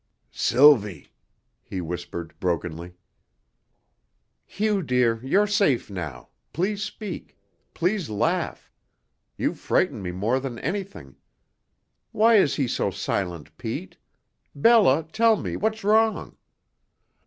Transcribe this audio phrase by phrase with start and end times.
[0.31, 1.13] "Sylvie,"
[1.61, 2.95] he whispered brokenly.
[4.47, 7.37] "Hugh, dear, you're safe now; please speak;
[7.75, 8.71] please laugh;
[9.37, 11.17] you frighten me more than anything
[12.11, 13.95] why is he so silent, Pete?
[14.55, 16.35] Bella, tell me what's wrong?"